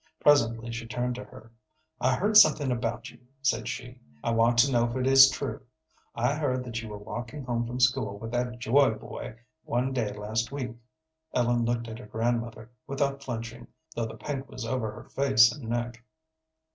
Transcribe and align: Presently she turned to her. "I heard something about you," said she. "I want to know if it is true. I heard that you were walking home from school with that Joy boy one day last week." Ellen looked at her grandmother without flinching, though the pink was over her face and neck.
Presently 0.19 0.71
she 0.71 0.87
turned 0.87 1.13
to 1.13 1.23
her. 1.25 1.51
"I 1.99 2.15
heard 2.15 2.35
something 2.35 2.71
about 2.71 3.11
you," 3.11 3.19
said 3.43 3.67
she. 3.67 3.99
"I 4.23 4.31
want 4.31 4.57
to 4.57 4.71
know 4.71 4.89
if 4.89 4.95
it 4.95 5.05
is 5.05 5.29
true. 5.29 5.61
I 6.15 6.33
heard 6.33 6.63
that 6.63 6.81
you 6.81 6.89
were 6.89 6.97
walking 6.97 7.43
home 7.45 7.67
from 7.67 7.79
school 7.79 8.17
with 8.17 8.31
that 8.31 8.57
Joy 8.57 8.95
boy 8.95 9.35
one 9.63 9.93
day 9.93 10.11
last 10.11 10.51
week." 10.51 10.75
Ellen 11.35 11.65
looked 11.65 11.87
at 11.87 11.99
her 11.99 12.07
grandmother 12.07 12.71
without 12.87 13.21
flinching, 13.23 13.67
though 13.95 14.07
the 14.07 14.17
pink 14.17 14.49
was 14.49 14.65
over 14.65 14.91
her 14.91 15.03
face 15.07 15.51
and 15.51 15.69
neck. 15.69 16.03